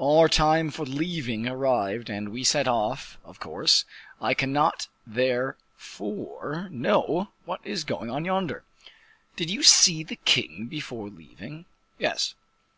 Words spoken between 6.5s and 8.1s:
know what is going